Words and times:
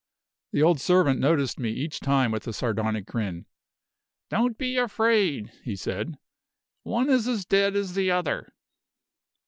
The 0.51 0.63
old 0.63 0.79
servant 0.81 1.19
noticed 1.19 1.59
me 1.59 1.69
each 1.69 1.99
time 1.99 2.31
with 2.31 2.47
a 2.47 2.53
sardonic 2.53 3.05
grin. 3.05 3.45
"Don't 4.31 4.57
be 4.57 4.75
afraid," 4.75 5.51
he 5.63 5.75
said; 5.75 6.17
"one 6.81 7.07
is 7.07 7.27
as 7.27 7.45
dead 7.45 7.75
as 7.75 7.93
the 7.93 8.09
other." 8.09 8.51